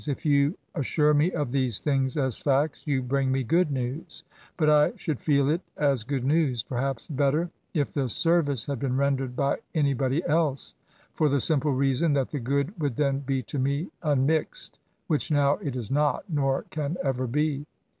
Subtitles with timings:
[0.07, 4.23] If you assure me of these thii^gs as fiicts, you bring me go6d nexru.
[4.57, 8.65] But I fthould, feel it as good news— ^peifhc^ better * if the ser* vice
[8.65, 10.73] had been rendered by anybody else;
[11.13, 15.57] for the simple reason that the good wou)d then be to me unmixed, which now
[15.61, 17.67] it is not, nor can ever be.